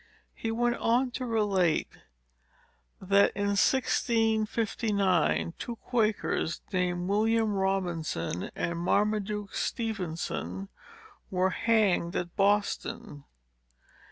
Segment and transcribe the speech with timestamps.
[0.33, 1.89] He went on to relate,
[2.99, 10.69] that, in 1659, two Quakers, named William Robinson and Marmaduke Stephenson,
[11.29, 13.25] were hanged at Boston.